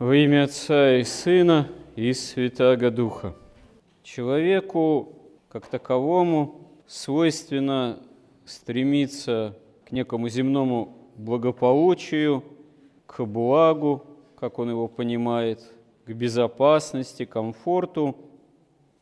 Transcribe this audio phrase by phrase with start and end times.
[0.00, 3.36] Во имя Отца и Сына и Святаго Духа.
[4.02, 5.12] Человеку,
[5.50, 8.00] как таковому, свойственно
[8.46, 12.42] стремиться к некому земному благополучию,
[13.04, 14.02] к благу,
[14.38, 15.70] как он его понимает,
[16.06, 18.16] к безопасности, комфорту.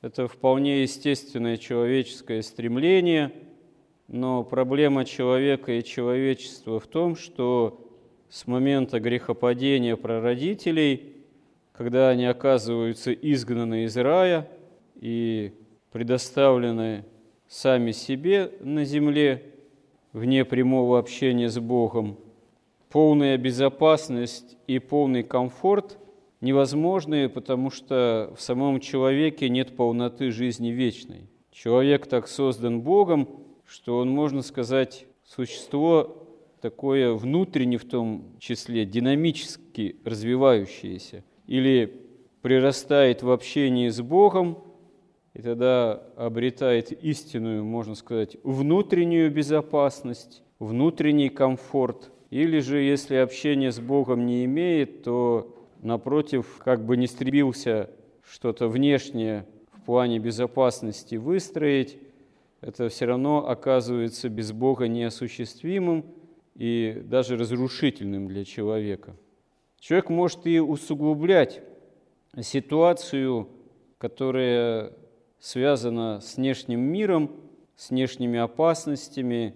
[0.02, 3.32] Это вполне естественное человеческое стремление,
[4.08, 7.88] но проблема человека и человечества в том, что
[8.30, 11.14] с момента грехопадения прародителей,
[11.72, 14.48] когда они оказываются изгнаны из рая
[14.96, 15.52] и
[15.92, 17.04] предоставлены
[17.46, 19.45] сами себе на земле,
[20.12, 22.18] вне прямого общения с Богом,
[22.91, 25.98] полная безопасность и полный комфорт
[26.40, 31.29] невозможны, потому что в самом человеке нет полноты жизни вечной.
[31.51, 33.29] Человек так создан Богом,
[33.66, 36.27] что он, можно сказать, существо
[36.60, 42.02] такое внутренне в том числе, динамически развивающееся, или
[42.42, 44.58] прирастает в общении с Богом,
[45.34, 52.10] и тогда обретает истинную, можно сказать, внутреннюю безопасность, внутренний комфорт.
[52.30, 57.90] Или же, если общение с Богом не имеет, то, напротив, как бы не стремился
[58.22, 61.98] что-то внешнее в плане безопасности выстроить,
[62.60, 66.04] это все равно оказывается без Бога неосуществимым–
[66.59, 69.16] и даже разрушительным для человека.
[69.78, 71.62] Человек может и усугублять
[72.42, 73.48] ситуацию,
[73.97, 74.92] которая
[75.38, 77.31] связана с внешним миром,
[77.76, 79.54] с внешними опасностями,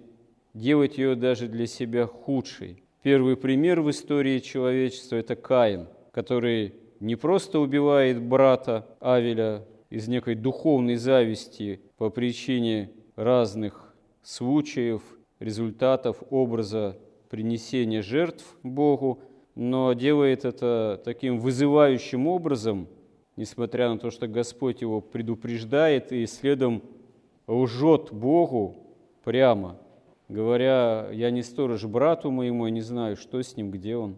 [0.55, 2.84] делать ее даже для себя худшей.
[3.03, 10.37] Первый пример в истории человечества– это Каин, который не просто убивает брата Авеля из некой
[10.37, 15.03] духовной зависти по причине разных случаев
[15.43, 16.97] результатов образа
[17.29, 19.21] принесения жертв Богу,
[19.55, 22.89] но делает это таким вызывающим образом,
[23.37, 26.83] несмотря на то, что Господь его предупреждает и следом
[27.47, 28.77] лжет Богу
[29.25, 29.78] прямо,
[30.28, 34.16] говоря, я не сторож брату моему, я не знаю, что с ним, где он.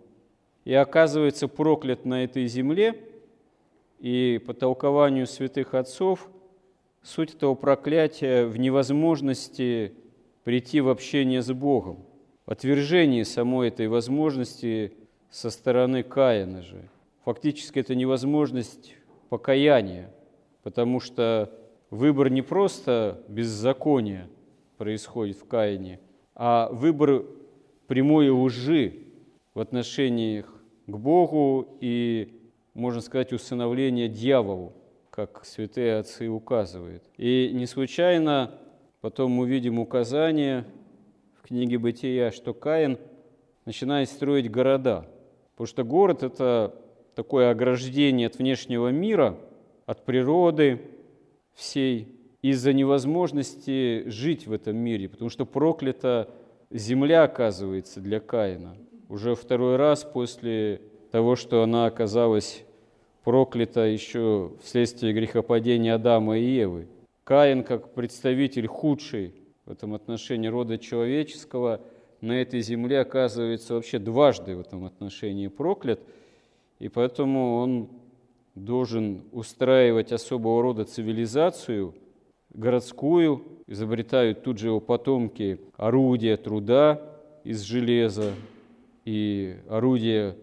[0.65, 3.01] И оказывается проклят на этой земле,
[3.99, 6.29] и по толкованию святых отцов
[7.03, 9.95] суть этого проклятия в невозможности
[10.45, 12.05] прийти в общение с Богом.
[12.47, 14.93] Отвержение самой этой возможности
[15.31, 16.89] со стороны Каина же.
[17.25, 18.95] Фактически это невозможность
[19.31, 20.13] покаяния,
[20.63, 21.51] потому что
[21.91, 24.29] выбор не просто беззакония
[24.77, 26.01] происходит в Каине,
[26.35, 27.25] а выбор
[27.87, 28.99] прямой лжи
[29.55, 30.47] в отношениях
[30.87, 32.43] к Богу и,
[32.75, 34.75] можно сказать, усыновление дьяволу,
[35.11, 37.05] как святые отцы указывают.
[37.17, 38.59] И не случайно
[39.05, 40.65] Потом мы видим указание
[41.35, 42.97] в книге «Бытия», что Каин
[43.67, 45.07] начинает строить города.
[45.51, 46.75] Потому что город– это
[47.15, 49.37] такое ограждение от внешнего мира,
[49.85, 50.81] от природы
[51.53, 56.31] всей, из-за невозможности жить в этом мире, потому что проклята
[56.71, 58.75] земля, оказывается, для Каина.
[59.11, 62.65] Уже второй раз после того, что она оказалась
[63.23, 66.89] проклята еще вследствие грехопадения Адама и Евы.
[67.25, 71.81] Каин, как представитель худший в этом отношении рода человеческого,
[72.21, 76.01] на этой земле оказывается вообще дважды в этом отношении проклят,
[76.79, 77.89] и поэтому он
[78.55, 81.95] должен устраивать особого рода цивилизацию,
[82.51, 87.01] городскую, изобретают тут же его потомки орудия труда
[87.43, 88.33] из железа
[89.07, 90.37] и орудия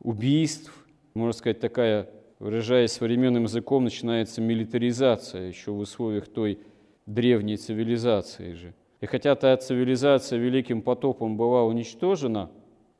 [0.00, 0.74] убийств,
[1.14, 6.58] можно сказать, такая выражаясь современным языком, начинается милитаризация еще в условиях той
[7.06, 8.74] древней цивилизации же.
[9.00, 12.50] И хотя та цивилизация великим потопом была уничтожена,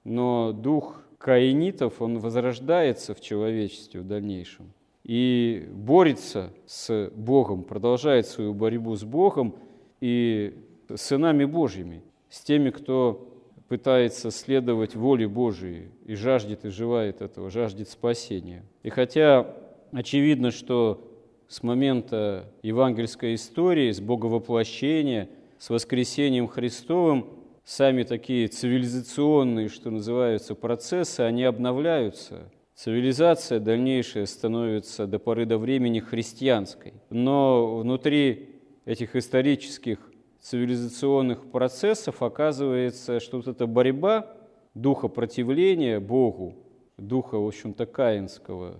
[0.04, 4.72] но дух каинитов, он возрождается в человечестве в дальнейшем
[5.04, 9.54] и борется с Богом, продолжает свою борьбу с Богом
[10.00, 10.54] и
[10.94, 13.28] сынами Божьими, с теми, кто
[13.69, 18.64] пытается следовать воле Божией и жаждет и желает этого, жаждет спасения.
[18.82, 19.46] И хотя
[19.93, 21.11] очевидно, что
[21.49, 25.28] с момента евангельской истории, с боговоплощения,
[25.58, 27.26] с воскресением Христовым,
[27.64, 32.50] сами такие цивилизационные, что называются, процессы, они обновляются.
[32.75, 36.94] Цивилизация дальнейшая становится до поры до времени христианской.
[37.08, 39.99] Но внутри этих исторических
[40.44, 44.31] цивилизационных процессов оказывается, что вот эта борьба
[44.75, 46.55] духа противления Богу,
[46.99, 48.76] духа, в общем-то, каинского,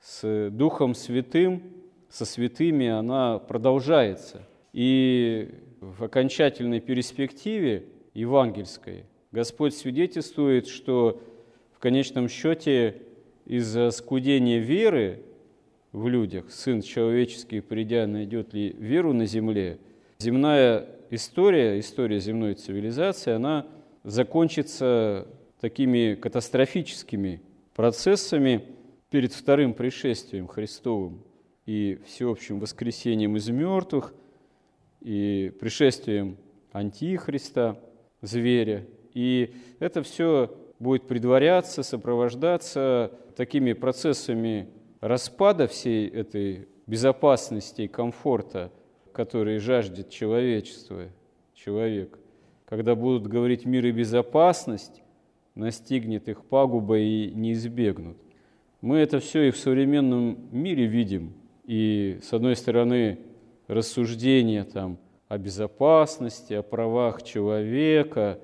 [0.00, 1.62] с Духом Святым,
[2.08, 4.46] со святыми, она продолжается.
[4.72, 11.20] И в окончательной перспективе евангельской Господь свидетельствует, что
[11.72, 13.02] в конечном счете
[13.44, 15.24] из-за скудения веры
[15.90, 19.78] в людях, Сын человеческий, придя, найдет ли веру на земле,
[20.20, 23.66] земная история, история земной цивилизации, она
[24.04, 25.26] закончится
[25.60, 27.42] такими катастрофическими
[27.74, 28.64] процессами
[29.10, 31.22] перед вторым пришествием Христовым
[31.66, 34.14] и всеобщим воскресением из мертвых,
[35.00, 36.36] и пришествием
[36.72, 37.80] Антихриста,
[38.20, 38.86] зверя.
[39.14, 44.68] И это все будет предваряться, сопровождаться такими процессами
[45.00, 48.72] распада всей этой безопасности и комфорта,
[49.18, 51.08] которые жаждет человечество,
[51.52, 52.20] человек.
[52.66, 55.02] Когда будут говорить мир и безопасность,
[55.56, 58.16] настигнет их пагуба и не избегнут.
[58.80, 61.32] Мы это все и в современном мире видим.
[61.64, 63.18] И, с одной стороны,
[63.66, 68.38] рассуждения там, о безопасности, о правах человека,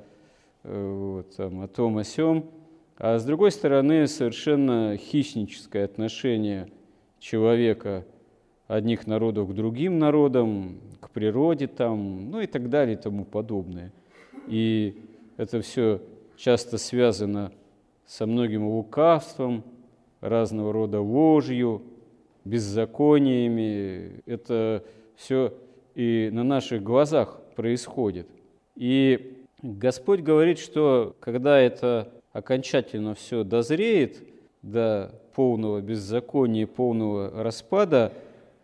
[0.65, 2.51] э, вот, там, о том, о сем,
[2.97, 6.69] а с другой стороны, совершенно хищническое отношение
[7.21, 8.05] человека
[8.67, 13.93] одних народов к другим народам, к природе там, ну и так далее и тому подобное.
[14.47, 15.03] И
[15.37, 16.01] это все
[16.37, 17.53] часто связано
[18.07, 19.65] со многим лукавством,
[20.21, 21.83] разного рода ложью,
[22.45, 24.23] беззакониями.
[24.27, 24.83] Это
[25.17, 25.53] все
[25.95, 28.27] и на наших глазах происходит.
[28.75, 34.23] И Господь говорит, что когда это окончательно все дозреет
[34.63, 38.13] до полного беззакония, полного распада,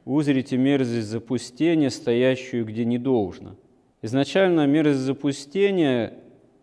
[0.05, 3.57] узрите мерзость запустения, стоящую где не должно.
[4.03, 6.15] Изначально мерзость запустения,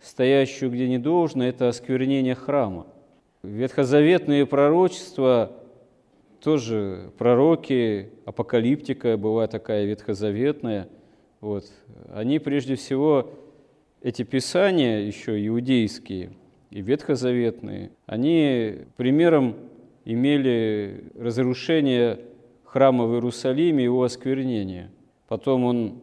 [0.01, 2.88] стоящую где не должно, это осквернение храма.
[3.44, 5.51] Ветхозаветные пророчества
[6.42, 10.88] тоже пророки, апокалиптика была такая ветхозаветная.
[11.42, 11.66] Вот.
[12.13, 13.31] Они прежде всего,
[14.01, 16.31] эти писания, еще иудейские
[16.72, 19.56] и ветхозаветные, они примером
[20.06, 22.19] имели разрушение
[22.78, 24.92] храма в Иерусалиме его осквернение.
[25.28, 25.96] Потом он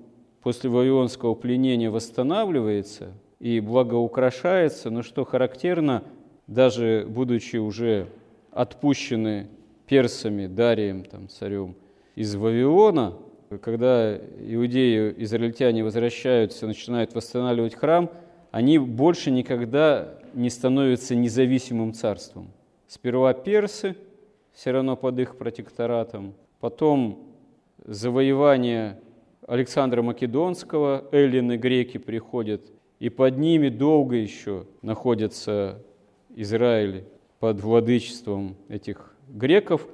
[0.43, 6.03] после Вавилонского пленения восстанавливается и благоукрашается, но что характерно,
[6.49, 8.09] даже будучи уже
[8.50, 9.47] отпущены
[9.87, 11.76] персами, Дарием, там, царем
[12.17, 13.15] из Вавилона,
[13.62, 18.11] когда иудеи, израильтяне возвращаются, начинают восстанавливать храм,
[18.50, 22.49] они больше никогда не становятся независимым царством.
[22.88, 23.94] Сперва персы,
[24.53, 27.18] все равно под их протекторатом, потом
[27.84, 29.00] завоевание
[29.46, 32.62] Александра Македонского, эллины, греки приходят,
[32.98, 35.82] и под ними долго еще находится
[36.34, 37.04] Израиль
[37.40, 39.86] под владычеством этих греков.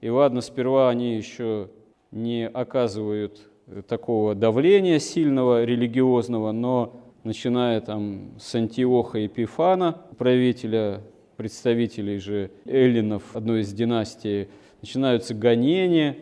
[0.00, 1.70] И ладно, сперва они еще
[2.10, 3.48] не оказывают
[3.88, 11.02] такого давления сильного религиозного, но начиная там с Антиоха Епифана, правителя,
[11.36, 14.48] представителей же эллинов, одной из династий,
[14.80, 16.16] начинаются гонения,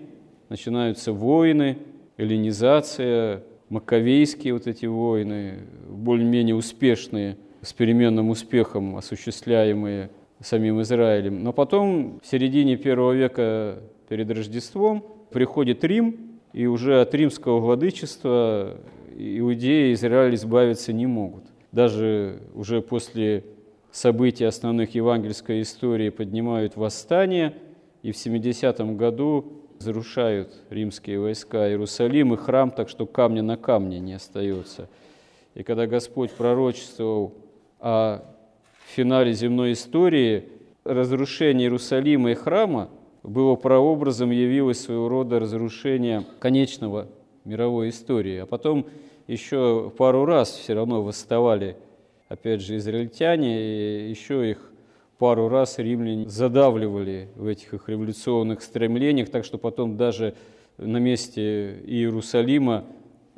[0.48, 1.78] начинаются войны,
[2.16, 10.10] эллинизация, маковейские вот эти войны, более-менее успешные, с переменным успехом осуществляемые
[10.40, 11.42] самим Израилем.
[11.42, 16.16] Но потом, в середине первого века перед Рождеством, приходит Рим,
[16.52, 18.78] и уже от римского владычества
[19.16, 21.44] иудеи и Израиль избавиться не могут.
[21.72, 23.44] Даже уже после
[23.90, 27.54] событий основных евангельской истории поднимают восстание,
[28.02, 34.00] и в 70-м году разрушают римские войска Иерусалим и храм, так что камня на камне
[34.00, 34.88] не остается.
[35.54, 37.34] И когда Господь пророчествовал
[37.80, 38.22] о
[38.94, 40.48] финале земной истории
[40.84, 42.88] разрушение Иерусалима и храма
[43.22, 47.08] было прообразом, явилось своего рода разрушение конечного
[47.44, 48.38] мировой истории.
[48.38, 48.86] А потом
[49.26, 51.76] еще пару раз все равно восставали,
[52.28, 54.70] опять же, израильтяне, и еще их
[55.18, 60.34] пару раз римляне задавливали в этих их революционных стремлениях, так что потом даже
[60.78, 62.84] на месте Иерусалима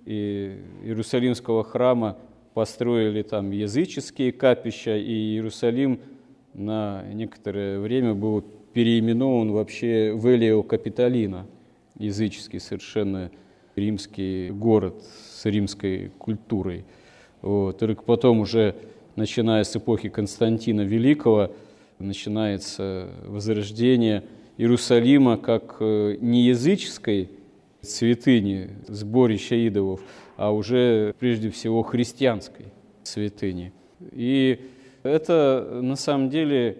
[0.04, 2.18] и Иерусалимского храма
[2.54, 6.00] построили там языческие капища, и Иерусалим
[6.52, 11.46] на некоторое время был переименован вообще в Элио Капитолина,
[11.98, 13.30] языческий совершенно
[13.76, 16.84] римский город с римской культурой.
[17.40, 17.78] Вот.
[17.78, 18.74] Только потом уже,
[19.16, 21.52] начиная с эпохи Константина Великого,
[22.00, 24.24] начинается возрождение
[24.56, 27.30] Иерусалима как э, не языческой
[27.80, 30.00] святыни, сборища идолов,
[30.36, 32.66] а уже прежде всего христианской
[33.02, 33.72] святыни.
[34.12, 34.60] И
[35.02, 36.78] это на самом деле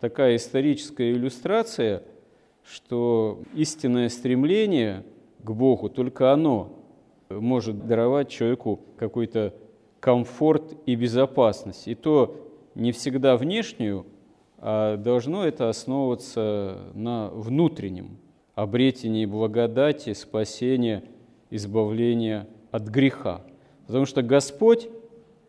[0.00, 2.02] такая историческая иллюстрация,
[2.64, 5.04] что истинное стремление
[5.42, 6.78] к Богу, только оно
[7.30, 9.54] может даровать человеку какой-то
[10.00, 11.88] комфорт и безопасность.
[11.88, 12.36] И то
[12.74, 14.06] не всегда внешнюю,
[14.64, 18.16] а должно это основываться на внутреннем
[18.54, 21.02] обретении благодати, спасения,
[21.50, 23.42] избавления от греха.
[23.88, 24.88] Потому что Господь,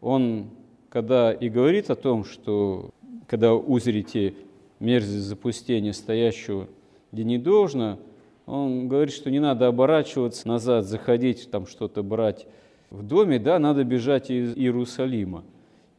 [0.01, 0.49] Он,
[0.89, 2.89] когда и говорит о том, что
[3.27, 4.33] когда узрите
[4.79, 6.67] мерзость запустения, стоящего
[7.11, 7.99] где не должно,
[8.47, 12.47] Он говорит, что не надо оборачиваться назад, заходить, там что-то брать
[12.89, 15.43] в доме, да, надо бежать из Иерусалима.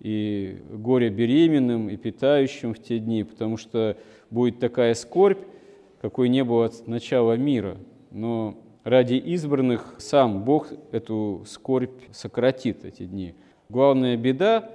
[0.01, 3.97] И горе беременным, и питающим в те дни, потому что
[4.31, 5.41] будет такая скорбь,
[6.01, 7.77] какой не было от начала мира.
[8.11, 13.35] Но ради избранных сам Бог эту скорбь сократит эти дни.
[13.69, 14.71] Главная беда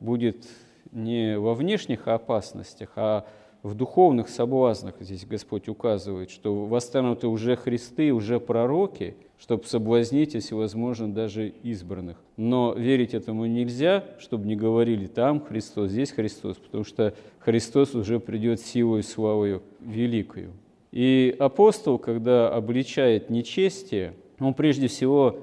[0.00, 0.46] будет
[0.92, 3.26] не во внешних опасностях, а
[3.62, 4.94] в духовных соблазнах.
[5.00, 12.16] Здесь Господь указывает, что восстанут уже Христы, уже пророки, чтобы соблазнить, если возможно, даже избранных.
[12.36, 18.20] Но верить этому нельзя, чтобы не говорили там Христос, здесь Христос, потому что Христос уже
[18.20, 20.52] придет силой и славою великою.
[20.92, 25.38] И апостол, когда обличает нечестие, он прежде всего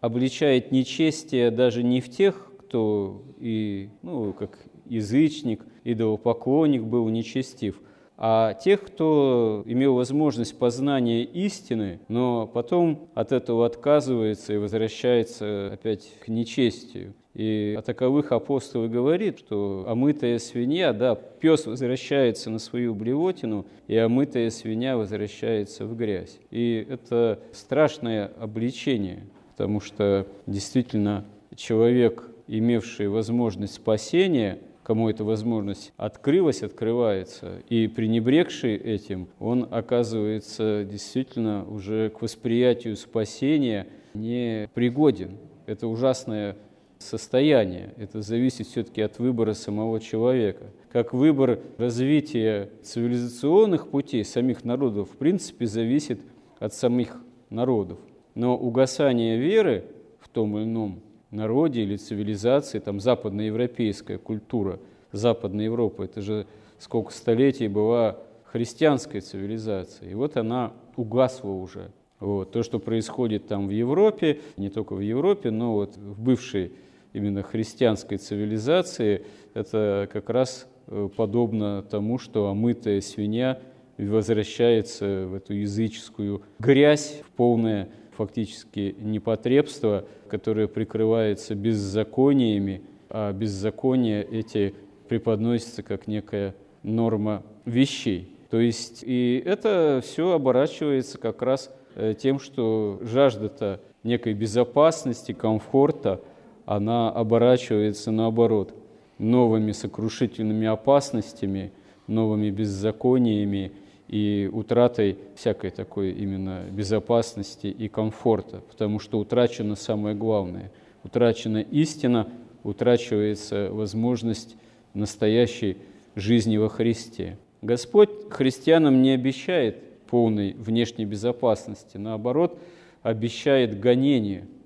[0.00, 7.80] обличает нечестие даже не в тех, кто и, ну, как язычник, идолопоклонник был нечестив,
[8.22, 16.12] а тех, кто имел возможность познания истины, но потом от этого отказывается и возвращается опять
[16.22, 17.14] к нечестию.
[17.34, 23.96] И о таковых апостол говорит, что омытая свинья, да, пес возвращается на свою блевотину, и
[23.96, 26.38] омытая свинья возвращается в грязь.
[26.50, 36.62] И это страшное обличение, потому что действительно человек, имевший возможность спасения, кому эта возможность открылась,
[36.62, 45.38] открывается, и пренебрегший этим, он оказывается действительно уже к восприятию спасения не пригоден.
[45.66, 46.56] Это ужасное
[46.98, 47.94] состояние.
[47.96, 50.66] Это зависит все-таки от выбора самого человека.
[50.92, 56.20] Как выбор развития цивилизационных путей самих народов, в принципе, зависит
[56.58, 57.16] от самих
[57.48, 57.98] народов.
[58.34, 59.84] Но угасание веры
[60.20, 64.78] в том или ином народе или цивилизации, там западноевропейская культура,
[65.12, 66.46] Западная Европа, это же
[66.78, 70.08] сколько столетий была христианская цивилизация.
[70.08, 71.90] И вот она угасла уже.
[72.20, 72.52] Вот.
[72.52, 76.72] То, что происходит там в Европе, не только в Европе, но вот в бывшей
[77.12, 83.60] именно христианской цивилизации, это как раз э, подобно тому, что омытая свинья
[83.98, 87.88] возвращается в эту языческую грязь, в полное
[88.20, 94.74] фактически непотребство, которое прикрывается беззакониями, а беззакония эти
[95.08, 98.36] преподносятся как некая норма вещей.
[98.50, 106.20] То есть и это все оборачивается как раз э, тем, что жажда-то некой безопасности, комфорта,
[106.66, 108.74] она оборачивается наоборот
[109.16, 111.72] новыми сокрушительными опасностями,
[112.06, 113.72] новыми беззакониями
[114.10, 120.72] и утратой всякой такой именно безопасности и комфорта, потому что утрачено самое главное.
[121.04, 122.28] Утрачена истина,
[122.64, 124.56] утрачивается возможность
[124.94, 125.76] настоящей
[126.16, 127.38] жизни во Христе.
[127.62, 132.58] Господь христианам не обещает полной внешней безопасности, наоборот,
[133.02, 134.46] обещает гонение–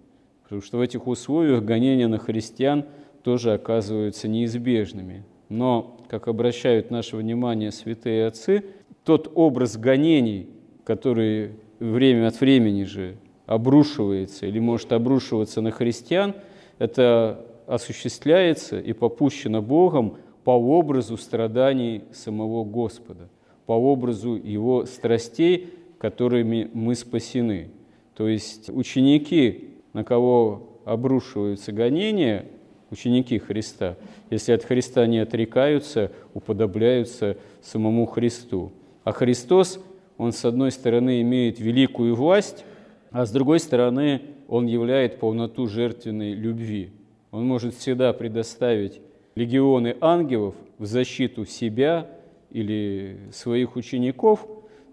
[0.44, 2.84] Потому что в этих условиях гонения на христиан
[3.22, 5.24] тоже оказываются неизбежными.
[5.48, 8.64] Но, как обращают наше внимание святые отцы,
[9.04, 10.48] тот образ гонений,
[10.84, 16.34] который время от времени же обрушивается или может обрушиваться на христиан,
[16.78, 23.28] это осуществляется и попущено Богом по образу страданий самого Господа,
[23.66, 27.70] по образу Его страстей, которыми мы спасены.
[28.14, 32.46] То есть ученики на кого обрушиваются гонения,
[32.90, 33.96] ученики Христа,
[34.30, 38.72] если от Христа не отрекаются, уподобляются самому Христу.
[39.04, 39.78] А Христос,
[40.18, 42.64] Он с одной стороны имеет великую власть,
[43.10, 46.90] а с другой стороны Он являет полноту жертвенной любви.
[47.30, 49.00] Он может всегда предоставить
[49.34, 52.08] легионы ангелов в защиту себя
[52.50, 54.46] или своих учеников,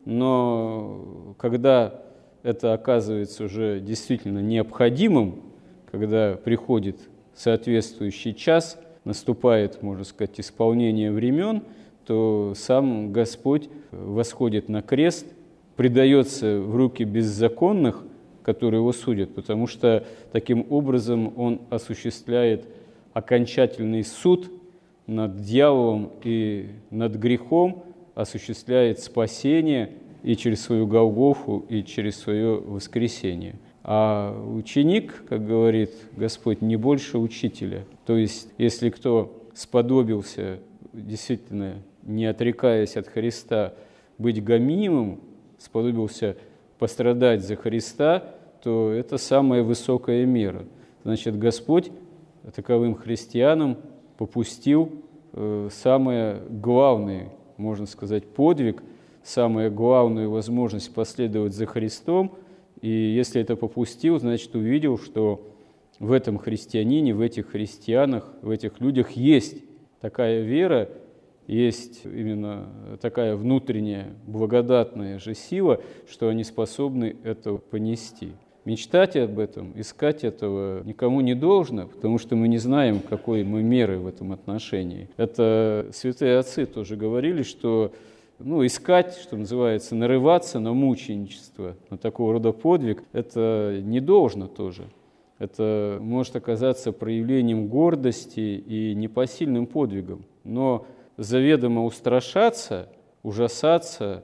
[0.05, 2.01] но когда
[2.43, 5.41] это оказывается уже действительно необходимым,
[5.91, 6.97] когда приходит
[7.35, 11.63] соответствующий час, наступает, можно сказать, исполнение времен,
[12.05, 15.25] то сам Господь восходит на крест,
[15.75, 18.03] предается в руки беззаконных,
[18.43, 22.65] которые его судят, потому что таким образом он осуществляет
[23.13, 24.51] окончательный суд
[25.07, 27.83] над дьяволом и над грехом,
[28.15, 29.91] осуществляет спасение–
[30.23, 33.55] и через свою Голгофу, и через свое воскресение.
[33.83, 37.85] А ученик, как говорит Господь, не больше учителя.
[38.05, 40.59] То есть, если кто сподобился
[40.93, 43.73] действительно не отрекаясь от Христа,
[44.17, 45.21] быть гомимым,
[45.57, 46.37] сподобился
[46.79, 50.65] пострадать за Христа, то это самая высокая мера.
[51.03, 51.91] Значит, Господь
[52.53, 53.77] таковым христианам
[54.17, 54.91] попустил
[55.33, 58.83] э, самое главное, можно сказать, подвиг,
[59.23, 62.33] самую главную возможность последовать за Христом.
[62.81, 65.47] И если это попустил, значит, увидел, что
[65.99, 69.57] в этом христианине, в этих христианах, в этих людях есть
[69.99, 70.89] такая вера,
[71.55, 78.31] есть именно такая внутренняя благодатная же сила, что они способны это понести.
[78.63, 83.63] Мечтать об этом, искать этого никому не должно, потому что мы не знаем, какой мы
[83.63, 85.09] меры в этом отношении.
[85.17, 87.91] Это святые отцы тоже говорили, что
[88.39, 94.83] ну, искать, что называется, нарываться на мученичество, на такого рода подвиг, это не должно тоже.
[95.37, 100.23] Это может оказаться проявлением гордости и непосильным подвигом.
[100.43, 100.85] Но
[101.17, 102.89] заведомо устрашаться,
[103.23, 104.23] ужасаться,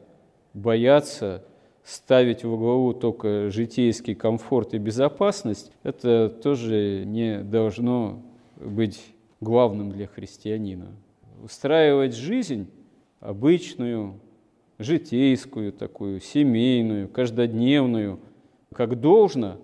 [0.53, 1.43] бояться,
[1.83, 8.21] ставить во главу только житейский комфорт и безопасность, это тоже не должно
[8.57, 9.01] быть
[9.39, 10.87] главным для христианина.
[11.43, 12.69] Устраивать жизнь
[13.19, 14.19] обычную,
[14.79, 18.19] житейскую такую, семейную, каждодневную,
[18.73, 19.57] как должно,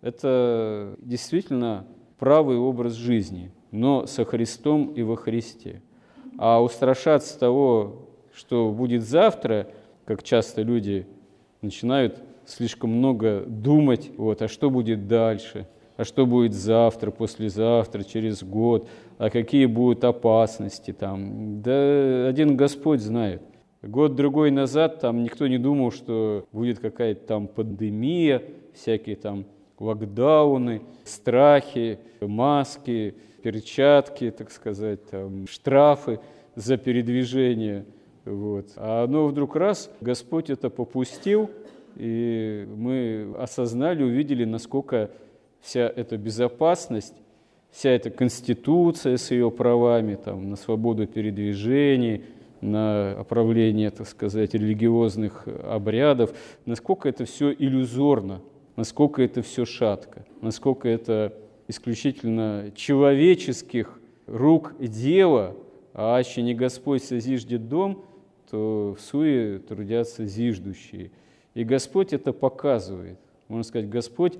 [0.00, 1.86] это действительно
[2.18, 5.82] правый образ жизни, но со Христом и во Христе–
[6.38, 9.68] а устрашаться того, что будет завтра,
[10.04, 11.06] как часто люди
[11.60, 18.42] начинают слишком много думать, вот, а что будет дальше, а что будет завтра, послезавтра, через
[18.42, 21.62] год, а какие будут опасности там.
[21.62, 23.42] Да один Господь знает.
[23.82, 28.42] Год-другой назад там никто не думал, что будет какая-то там пандемия,
[28.74, 29.44] всякие там
[29.78, 36.20] локдауны, страхи, маски, перчатки, так сказать, там, штрафы
[36.54, 37.84] за передвижение.
[38.24, 38.66] Вот.
[38.76, 41.50] А оно вдруг раз, Господь это попустил,
[41.96, 45.10] и мы осознали, увидели, насколько
[45.60, 47.14] вся эта безопасность,
[47.70, 52.24] вся эта конституция с ее правами там, на свободу передвижений,
[52.60, 56.32] на оправление, так сказать, религиозных обрядов,
[56.64, 58.40] насколько это все иллюзорно,
[58.76, 61.32] насколько это все шатко, насколько это
[61.68, 65.56] исключительно человеческих рук дело,
[65.94, 68.04] а аще не Господь созиждет дом,
[68.50, 71.10] то в суе трудятся зиждущие.
[71.54, 73.18] И Господь это показывает.
[73.48, 74.34] Можно сказать, Господь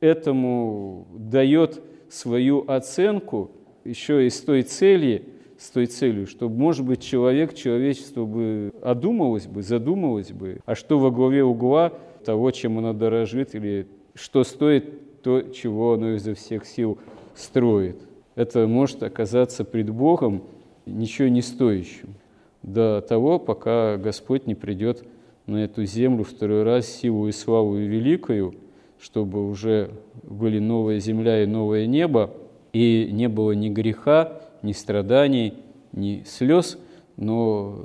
[0.00, 3.50] этому дает свою оценку
[3.84, 5.24] еще и с той цели,
[5.58, 10.98] с той целью, чтобы, может быть, человек, человечество бы одумалось бы, задумалось бы, а что
[10.98, 11.92] во главе угла
[12.24, 16.98] того, чем оно дорожит, или что стоит то, чего оно изо всех сил
[17.34, 17.96] строит.
[18.34, 20.42] Это может оказаться пред Богом
[20.86, 22.14] ничего не стоящим
[22.62, 25.04] до того, пока Господь не придет
[25.46, 28.54] на эту землю второй раз силу и славу и великою,
[29.00, 29.90] чтобы уже
[30.22, 32.34] были новая земля и новое небо,
[32.72, 35.54] и не было ни греха, ни страданий,
[35.92, 36.78] ни слез,
[37.16, 37.76] но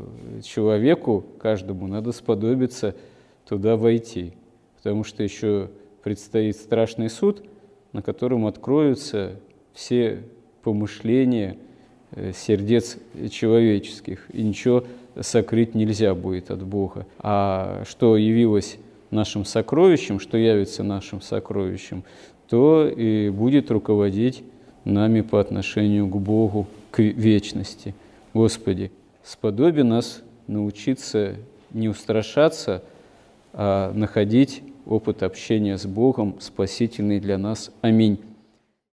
[0.44, 2.96] человеку, каждому, надо сподобиться
[3.48, 4.34] туда войти,
[4.78, 5.70] потому что еще
[6.04, 7.44] предстоит страшный суд,
[7.94, 9.40] на котором откроются
[9.74, 10.24] все
[10.64, 11.58] помышления
[12.12, 12.98] э, сердец
[13.32, 14.84] человеческих, и ничего
[15.20, 17.06] сокрыть нельзя будет от Бога.
[17.20, 18.78] А что явилось
[19.12, 22.04] нашим сокровищем, что явится нашим сокровищем,
[22.50, 24.44] то и будет руководить
[24.84, 27.96] нами по отношению к Богу, к вечности.
[28.34, 28.92] Господи,
[29.24, 31.36] сподоби нас научиться
[31.72, 32.84] не устрашаться,
[33.54, 37.72] а находить опыт общения с Богом, спасительный для нас.
[37.82, 38.20] Аминь.